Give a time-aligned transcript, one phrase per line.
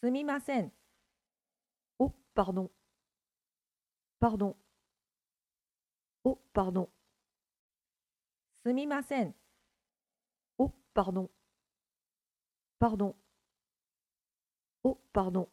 [0.00, 0.72] すみません。
[1.98, 2.68] Oh, pardon.
[4.20, 4.54] Pardon.
[6.22, 6.88] Oh, pardon.
[8.62, 9.34] すみません。
[10.58, 11.28] Oh, pardon.
[12.78, 13.14] Pardon.
[14.84, 15.48] Oh, pardon.